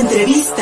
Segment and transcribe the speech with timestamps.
[0.00, 0.59] Entrevista.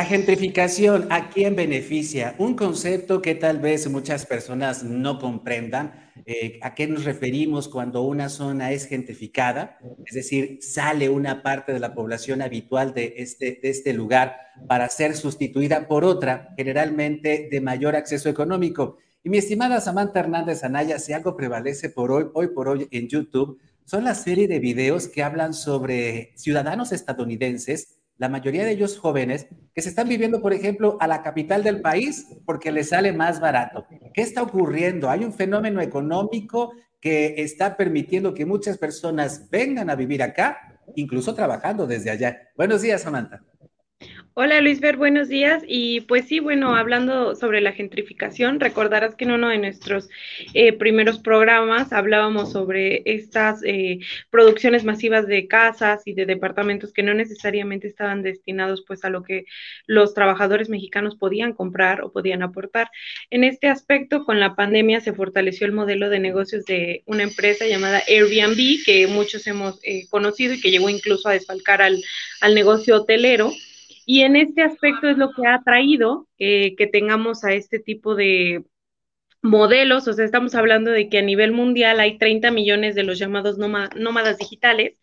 [0.00, 2.34] La gentrificación, ¿a quién beneficia?
[2.38, 5.92] Un concepto que tal vez muchas personas no comprendan.
[6.24, 9.78] Eh, ¿A qué nos referimos cuando una zona es gentrificada?
[10.06, 14.88] Es decir, sale una parte de la población habitual de este, de este lugar para
[14.88, 18.96] ser sustituida por otra, generalmente de mayor acceso económico.
[19.22, 23.06] Y mi estimada Samantha Hernández Anaya, si algo prevalece por hoy, hoy por hoy en
[23.06, 28.98] YouTube, son la serie de videos que hablan sobre ciudadanos estadounidenses la mayoría de ellos
[28.98, 29.46] jóvenes,
[29.80, 33.86] se están viviendo, por ejemplo, a la capital del país porque les sale más barato.
[34.14, 35.10] ¿Qué está ocurriendo?
[35.10, 41.34] Hay un fenómeno económico que está permitiendo que muchas personas vengan a vivir acá, incluso
[41.34, 42.36] trabajando desde allá.
[42.56, 43.42] Buenos días, Samantha.
[44.34, 45.64] Hola Luis Ver, buenos días.
[45.66, 50.08] Y pues sí, bueno, hablando sobre la gentrificación, recordarás que en uno de nuestros
[50.54, 53.98] eh, primeros programas hablábamos sobre estas eh,
[54.30, 59.24] producciones masivas de casas y de departamentos que no necesariamente estaban destinados pues a lo
[59.24, 59.46] que
[59.86, 62.88] los trabajadores mexicanos podían comprar o podían aportar.
[63.30, 67.66] En este aspecto, con la pandemia se fortaleció el modelo de negocios de una empresa
[67.66, 72.00] llamada Airbnb, que muchos hemos eh, conocido y que llegó incluso a desfalcar al,
[72.40, 73.50] al negocio hotelero.
[74.12, 78.16] Y en este aspecto es lo que ha traído eh, que tengamos a este tipo
[78.16, 78.64] de
[79.42, 83.18] modelos, o sea, estamos hablando de que a nivel mundial hay 30 millones de los
[83.18, 84.94] llamados nómadas digitales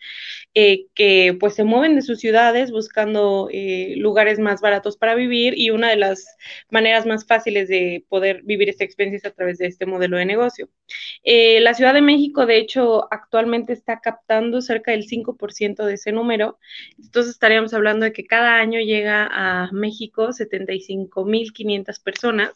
[0.53, 5.53] eh, que pues se mueven de sus ciudades buscando eh, lugares más baratos para vivir
[5.55, 6.35] y una de las
[6.71, 10.25] maneras más fáciles de poder vivir esta experiencia es a través de este modelo de
[10.25, 10.69] negocio.
[11.23, 16.11] Eh, la Ciudad de México, de hecho, actualmente está captando cerca del 5% de ese
[16.11, 16.57] número,
[16.97, 22.51] entonces estaríamos hablando de que cada año llega a México 75.500 personas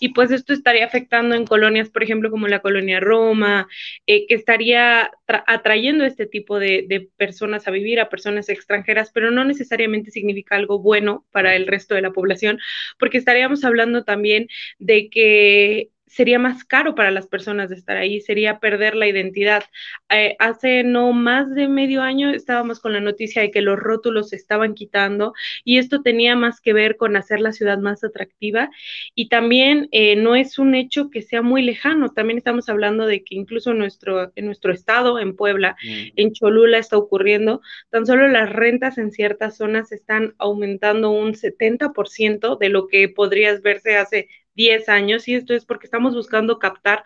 [0.00, 3.68] y pues esto estaría afectando en colonias, por ejemplo, como la colonia Roma,
[4.06, 10.10] que estaría atrayendo este tipo de personas a vivir, a personas extranjeras, pero no necesariamente
[10.10, 12.58] significa algo bueno para el resto de la población,
[12.98, 14.48] porque estaríamos hablando también
[14.78, 19.64] de que sería más caro para las personas de estar ahí, sería perder la identidad.
[20.10, 24.28] Eh, hace no más de medio año estábamos con la noticia de que los rótulos
[24.28, 25.32] se estaban quitando
[25.64, 28.70] y esto tenía más que ver con hacer la ciudad más atractiva
[29.14, 33.24] y también eh, no es un hecho que sea muy lejano, también estamos hablando de
[33.24, 36.12] que incluso nuestro, en nuestro estado, en Puebla, mm.
[36.16, 42.58] en Cholula está ocurriendo, tan solo las rentas en ciertas zonas están aumentando un 70%
[42.58, 47.04] de lo que podrías verse hace 10 años y esto es porque estamos buscando captar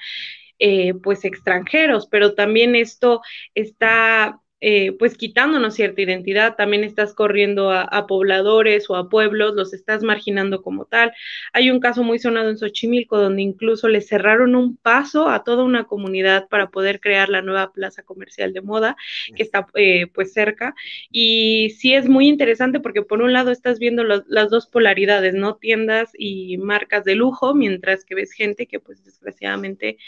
[0.58, 3.20] eh, pues extranjeros, pero también esto
[3.54, 9.74] está eh, pues quitándonos cierta identidad, también estás corriendo a, pobladores o a pueblos, los
[9.74, 11.12] estás marginando como tal.
[11.52, 15.64] Hay un caso muy sonado en Xochimilco donde incluso le cerraron un paso a toda
[15.64, 18.96] una comunidad para poder crear la nueva plaza comercial de moda
[19.34, 20.74] que está eh, pues cerca.
[21.10, 25.56] Y sí es muy interesante porque por un lado estás viendo las dos polaridades, ¿no?
[25.56, 29.98] Tiendas y marcas de lujo, mientras que ves gente que pues desgraciadamente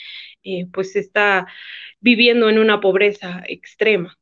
[0.44, 1.46] eh, pues está
[2.00, 4.18] viviendo en una pobreza extrema.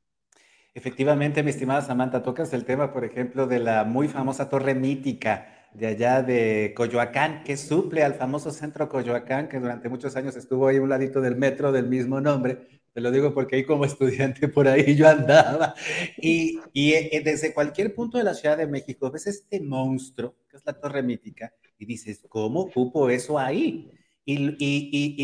[0.76, 5.48] Efectivamente, mi estimada Samantha, tocas el tema, por ejemplo, de la muy famosa torre mítica
[5.72, 10.68] de allá de Coyoacán, que suple al famoso centro Coyoacán, que durante muchos años estuvo
[10.68, 12.82] ahí a un ladito del metro del mismo nombre.
[12.92, 15.74] Te lo digo porque ahí como estudiante por ahí yo andaba.
[16.18, 20.58] Y, y eh, desde cualquier punto de la Ciudad de México ves este monstruo, que
[20.58, 23.90] es la torre mítica, y dices, ¿cómo ocupo eso ahí?
[24.28, 24.38] Y,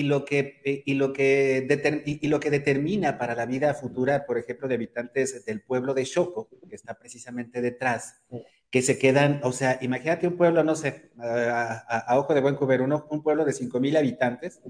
[0.04, 1.66] lo que, eh, y, lo que
[2.06, 6.04] y lo que determina para la vida futura, por ejemplo, de habitantes del pueblo de
[6.04, 8.22] Choco, que está precisamente detrás,
[8.70, 12.84] que se quedan, o sea, imagínate un pueblo, no sé, a, ojo de buen cubero,
[13.10, 14.62] un pueblo de 5 mil habitantes,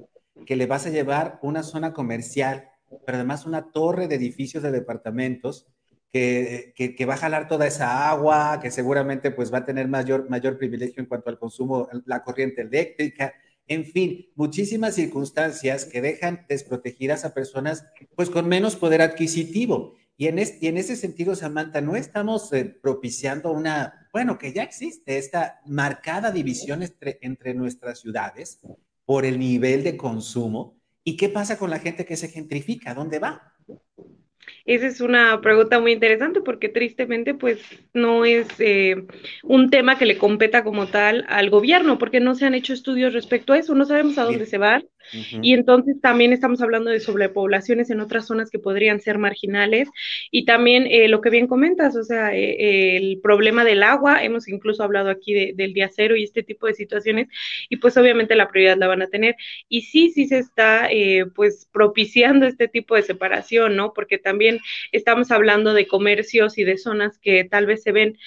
[0.47, 2.71] que le vas a llevar una zona comercial,
[3.05, 5.67] pero además una torre de edificios de departamentos,
[6.11, 10.29] que, que, va a jalar toda esa agua, que seguramente pues va a tener mayor,
[10.29, 13.33] mayor privilegio en cuanto al consumo, la corriente eléctrica,
[13.69, 19.95] en fin, muchísimas circunstancias que dejan desprotegidas a personas pues con menos poder adquisitivo.
[20.17, 25.19] Y en, en ese sentido, Samantha, no estamos eh, propiciando una, bueno, que ya existe
[25.19, 26.83] esta marcada división
[27.21, 28.61] entre nuestras ciudades
[29.05, 30.77] por el nivel de consumo.
[31.05, 32.95] ¿Y qué pasa con la gente que se gentrifica?
[32.95, 33.52] ¿Dónde va?
[34.65, 37.61] Esa es una pregunta muy interesante porque tristemente pues
[37.93, 39.05] no es eh,
[39.43, 43.13] un tema que le competa como tal al gobierno porque no se han hecho estudios
[43.13, 44.59] respecto a eso, no sabemos a dónde se
[45.13, 49.89] Y entonces también estamos hablando de sobrepoblaciones en otras zonas que podrían ser marginales.
[50.31, 54.49] Y también eh, lo que bien comentas, o sea, eh, el problema del agua, hemos
[54.49, 57.29] incluso hablado aquí del día cero y este tipo de situaciones,
[57.69, 59.37] y pues obviamente la prioridad la van a tener.
[59.69, 63.93] Y sí, sí se está eh, pues propiciando este tipo de separación, ¿no?
[63.93, 64.61] Porque también
[64.93, 68.19] estamos hablando de comercios y de zonas que tal vez se ven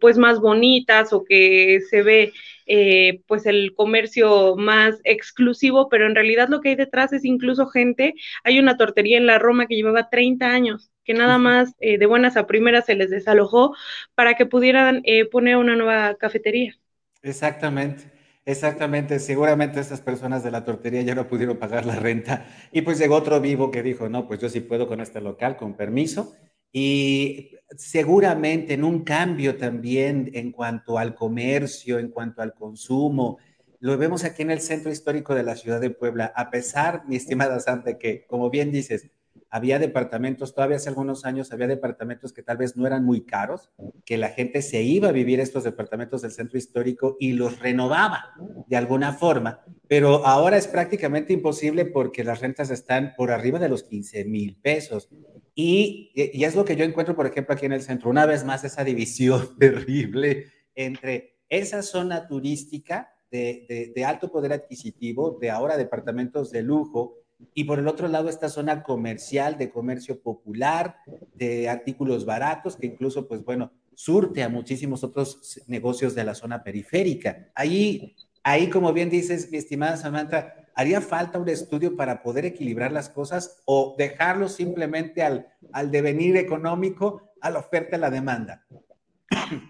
[0.00, 2.32] pues más bonitas o que se ve
[2.66, 7.66] eh, pues el comercio más exclusivo, pero en realidad lo que hay detrás es incluso
[7.66, 8.14] gente,
[8.44, 12.06] hay una tortería en la Roma que llevaba 30 años, que nada más eh, de
[12.06, 13.74] buenas a primeras se les desalojó
[14.14, 16.74] para que pudieran eh, poner una nueva cafetería.
[17.22, 18.12] Exactamente.
[18.46, 22.98] Exactamente, seguramente estas personas de la tortería ya no pudieron pagar la renta y pues
[22.98, 26.34] llegó otro vivo que dijo, no, pues yo sí puedo con este local, con permiso,
[26.76, 33.38] y seguramente en un cambio también en cuanto al comercio, en cuanto al consumo.
[33.78, 37.14] Lo vemos aquí en el centro histórico de la ciudad de Puebla, a pesar, mi
[37.14, 39.08] estimada Santa, que como bien dices,
[39.54, 43.70] había departamentos, todavía hace algunos años había departamentos que tal vez no eran muy caros,
[44.04, 48.34] que la gente se iba a vivir estos departamentos del centro histórico y los renovaba
[48.66, 53.68] de alguna forma, pero ahora es prácticamente imposible porque las rentas están por arriba de
[53.68, 55.08] los 15 mil pesos.
[55.54, 58.44] Y, y es lo que yo encuentro, por ejemplo, aquí en el centro, una vez
[58.44, 65.50] más esa división terrible entre esa zona turística de, de, de alto poder adquisitivo, de
[65.50, 70.96] ahora departamentos de lujo, y por el otro lado esta zona comercial, de comercio popular,
[71.34, 76.62] de artículos baratos, que incluso, pues bueno, surte a muchísimos otros negocios de la zona
[76.62, 77.48] periférica.
[77.54, 82.92] Ahí, ahí como bien dices, mi estimada Samantha, ¿haría falta un estudio para poder equilibrar
[82.92, 88.64] las cosas o dejarlo simplemente al, al devenir económico, a la oferta y la demanda?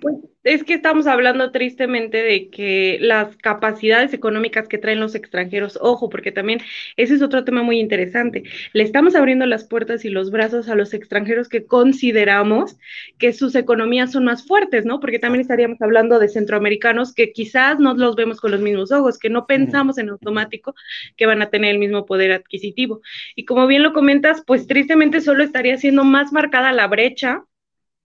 [0.00, 5.78] Pues es que estamos hablando tristemente de que las capacidades económicas que traen los extranjeros,
[5.80, 6.60] ojo, porque también
[6.96, 8.42] ese es otro tema muy interesante.
[8.74, 12.76] Le estamos abriendo las puertas y los brazos a los extranjeros que consideramos
[13.18, 15.00] que sus economías son más fuertes, ¿no?
[15.00, 19.18] Porque también estaríamos hablando de centroamericanos que quizás no los vemos con los mismos ojos,
[19.18, 20.74] que no pensamos en automático
[21.16, 23.00] que van a tener el mismo poder adquisitivo.
[23.34, 27.44] Y como bien lo comentas, pues tristemente solo estaría siendo más marcada la brecha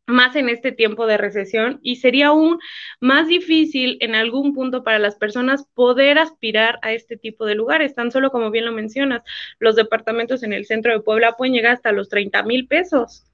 [0.10, 2.60] más en este tiempo de recesión y sería aún
[3.00, 7.96] más difícil en algún punto para las personas poder aspirar a este tipo de lugares.
[7.96, 9.22] Tan solo como bien lo mencionas,
[9.60, 13.26] los departamentos en el centro de Puebla pueden llegar hasta los 30 mil pesos.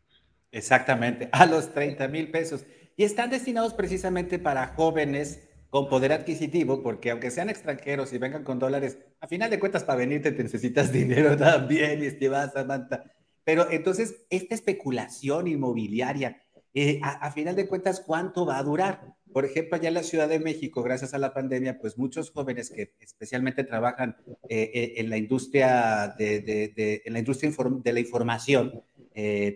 [0.52, 2.66] Exactamente, a los 30 mil pesos.
[2.98, 8.46] Y están destinados precisamente para jóvenes con poder adquisitivo, porque aunque sean extranjeros y vengan
[8.46, 13.04] con dólares, a final de cuentas para venirte te necesitas dinero también, estimada Samantha.
[13.44, 16.42] Pero entonces, esta especulación inmobiliaria,
[16.78, 19.16] eh, a, final de cuentas, ¿cuánto va a durar?
[19.32, 22.70] Por ejemplo, allá en la Ciudad de México, gracias a la pandemia, pues muchos jóvenes
[22.70, 24.18] que especialmente trabajan
[24.50, 27.50] eh, eh, en la industria de, en la industria
[27.82, 28.84] de la información,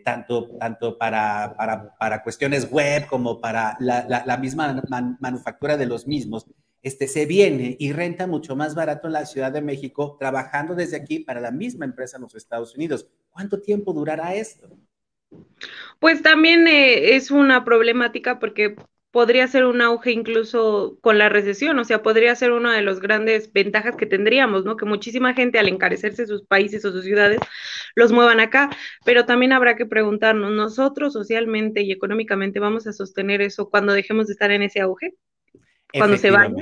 [0.06, 4.82] tanto, tanto para, para, para, cuestiones web como para la, la, misma
[5.20, 6.46] manufactura de los mismos,
[6.82, 10.96] este, se viene y renta mucho más barato en la Ciudad de México trabajando desde
[10.96, 13.08] aquí para la misma empresa en los Estados Unidos.
[13.30, 14.70] ¿Cuánto tiempo durará esto?
[16.00, 18.76] Pues también eh, es una problemática porque
[19.12, 23.00] podría ser un auge incluso con la recesión, o sea, podría ser una de las
[23.00, 24.78] grandes ventajas que tendríamos, ¿no?
[24.78, 27.40] Que muchísima gente al encarecerse sus países o sus ciudades
[27.96, 28.70] los muevan acá,
[29.06, 34.28] pero también habrá que preguntarnos, ¿nosotros socialmente y económicamente vamos a sostener eso cuando dejemos
[34.28, 35.16] de estar en ese auge?
[35.92, 36.54] Cuando se vaya.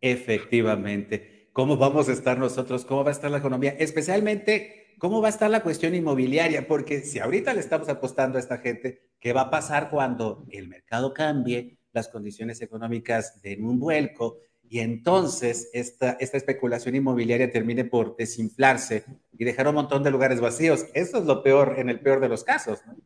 [0.00, 1.50] Efectivamente.
[1.52, 2.84] ¿Cómo vamos a estar nosotros?
[2.84, 3.74] ¿Cómo va a estar la economía?
[3.76, 6.66] Especialmente ¿cómo va a estar la cuestión inmobiliaria?
[6.66, 10.68] Porque si ahorita le estamos apostando a esta gente, ¿qué va a pasar cuando el
[10.68, 17.86] mercado cambie, las condiciones económicas den un vuelco y entonces esta, esta especulación inmobiliaria termine
[17.86, 20.86] por desinflarse y dejar un montón de lugares vacíos?
[20.92, 22.97] Eso es lo peor, en el peor de los casos, ¿no?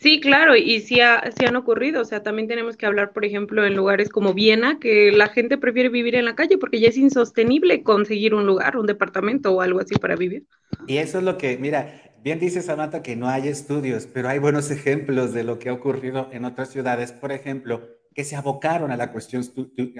[0.00, 3.74] Sí, claro, y sí, han ocurrido, o sea, también tenemos que hablar, por ejemplo, en
[3.74, 7.82] lugares como Viena, que la gente prefiere vivir en la calle porque ya es insostenible
[7.82, 10.46] conseguir un lugar, un departamento o algo así para vivir.
[10.86, 14.38] Y eso es lo que, mira, bien dice Samantha que no hay estudios, pero hay
[14.38, 18.92] buenos ejemplos de lo que ha ocurrido en otras ciudades, por ejemplo, que se abocaron
[18.92, 19.42] a la cuestión,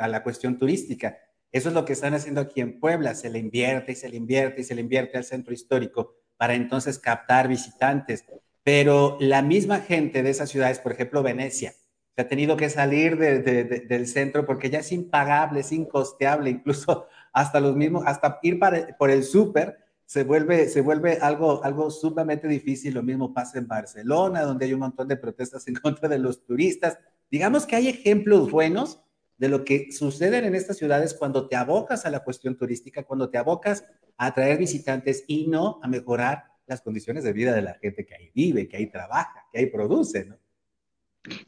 [0.00, 1.18] a la cuestión turística.
[1.50, 4.16] Eso es lo que están haciendo aquí en Puebla, se le invierte y se le
[4.16, 8.24] invierte y se le invierte al centro histórico para entonces captar visitantes
[8.68, 11.72] pero la misma gente de esas ciudades, por ejemplo, Venecia,
[12.14, 17.60] se ha tenido que salir del centro porque ya es impagable, es incosteable, incluso hasta
[17.60, 18.60] los mismos, hasta ir
[18.98, 22.92] por el súper se vuelve, se vuelve algo, algo sumamente difícil.
[22.92, 26.44] Lo mismo pasa en Barcelona, donde hay un montón de protestas en contra de los
[26.44, 26.98] turistas.
[27.30, 29.00] Digamos que hay ejemplos buenos
[29.38, 33.30] de lo que sucede en estas ciudades cuando te abocas a la cuestión turística, cuando
[33.30, 33.86] te abocas
[34.18, 38.14] a atraer visitantes y no a mejorar las condiciones de vida de la gente que
[38.14, 40.38] ahí vive, que ahí trabaja, que ahí produce, ¿no?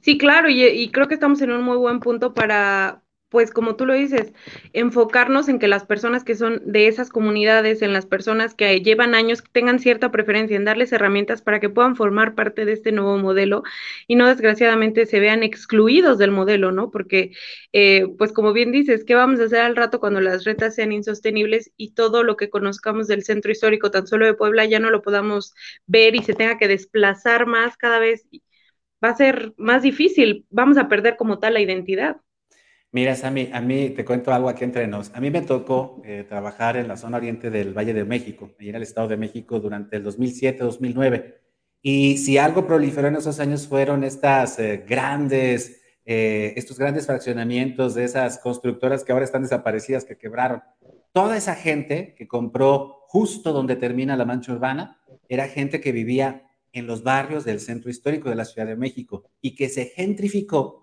[0.01, 3.87] Sí, claro, y, creo que estamos en un muy buen punto para, pues como tú
[3.87, 4.33] lo dices,
[4.73, 9.15] enfocarnos en que las personas que son de esas comunidades, en las personas que llevan
[9.15, 13.19] años, tengan cierta preferencia, en darles herramientas para que puedan formar parte de este nuevo
[13.19, 13.63] modelo
[14.07, 16.91] y no desgraciadamente se vean excluidos del modelo, ¿no?
[16.91, 17.33] Porque,
[17.73, 20.93] eh, pues como bien dices, ¿qué vamos a hacer al rato cuando las rentas sean
[20.93, 24.91] insostenibles y todo lo que conozcamos del centro histórico tan solo de Puebla ya no
[24.91, 25.55] lo podamos
[25.87, 28.27] ver y se tenga que desplazar más cada vez?
[29.05, 32.17] Va a ser más difícil, vamos a perder como tal la identidad.
[32.93, 35.15] Mira, Sammy, a mí te cuento algo aquí entre nos.
[35.15, 38.69] A mí me tocó eh, trabajar en la zona oriente del Valle de México, ahí
[38.69, 41.37] en el Estado de México, durante el 2007-2009.
[41.83, 47.95] Y si algo proliferó en esos años fueron estas eh, grandes, eh, estos grandes fraccionamientos
[47.95, 50.61] de esas constructoras que ahora están desaparecidas, que quebraron.
[51.13, 56.51] Toda esa gente que compró justo donde termina la mancha urbana era gente que vivía
[56.73, 60.80] en los barrios del centro histórico de la Ciudad de México y que se gentrificó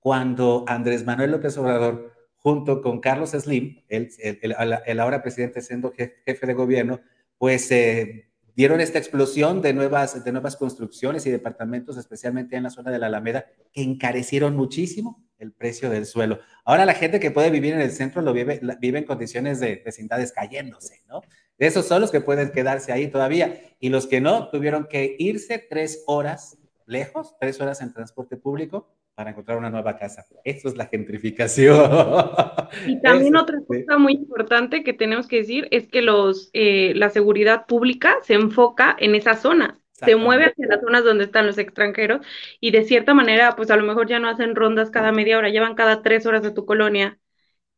[0.00, 6.54] cuando Andrés Manuel López Obrador, junto con Carlos Slim, el, ahora presidente siendo jefe de
[6.54, 7.00] gobierno,
[7.38, 12.70] pues eh, dieron esta explosión de nuevas, de nuevas construcciones y departamentos, especialmente en la
[12.70, 16.40] zona de la Alameda, que encarecieron muchísimo el precio del suelo.
[16.64, 19.82] Ahora la gente que puede vivir en el centro lo vive, vive en condiciones de
[19.84, 21.22] vecindades cayéndose, ¿no?
[21.58, 23.60] Esos son los que pueden quedarse ahí todavía.
[23.80, 28.94] Y los que no, tuvieron que irse tres horas lejos, tres horas en transporte público,
[29.20, 30.24] para encontrar una nueva casa.
[30.44, 31.78] Eso es la gentrificación.
[32.86, 37.10] Y también otra cosa muy importante que tenemos que decir es que los, eh, la
[37.10, 41.58] seguridad pública se enfoca en esas zonas, se mueve hacia las zonas donde están los
[41.58, 42.24] extranjeros
[42.60, 45.50] y de cierta manera, pues a lo mejor ya no hacen rondas cada media hora,
[45.50, 47.18] llevan cada tres horas de tu colonia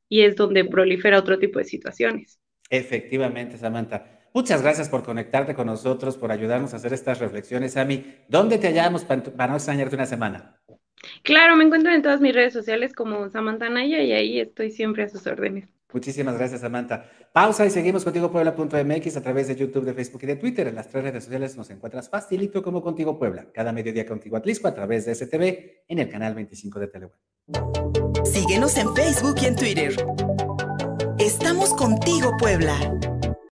[0.08, 2.38] y es donde prolifera otro tipo de situaciones.
[2.68, 4.22] Efectivamente, Samantha.
[4.34, 7.76] Muchas gracias por conectarte con nosotros, por ayudarnos a hacer estas reflexiones.
[7.76, 10.58] Ami, ¿dónde te hallamos para, no extrañarte una semana?
[11.22, 15.04] Claro, me encuentro en todas mis redes sociales como Samantha Naya y ahí estoy siempre
[15.04, 15.68] a sus órdenes.
[15.92, 17.04] Muchísimas gracias, Samantha.
[17.32, 20.66] Pausa y seguimos contigo Puebla.mx a través de YouTube, de Facebook y de Twitter.
[20.66, 23.46] En las tres redes sociales nos encuentras facilito como Contigo Puebla.
[23.52, 27.18] Cada mediodía Contigo Atlisco a través de STV en el canal 25 de Telegram.
[28.24, 29.94] Síguenos en Facebook y en Twitter.
[31.18, 32.78] Estamos contigo, Puebla.